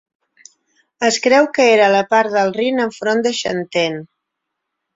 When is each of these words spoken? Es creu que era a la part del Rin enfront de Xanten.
Es 1.09 1.19
creu 1.25 1.49
que 1.59 1.67
era 1.75 1.85
a 1.89 1.93
la 1.97 2.01
part 2.15 2.35
del 2.37 2.55
Rin 2.57 2.85
enfront 2.89 3.25
de 3.29 3.35
Xanten. 3.43 4.03